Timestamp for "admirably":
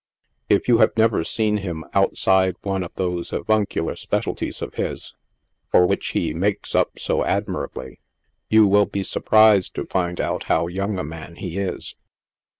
7.23-7.99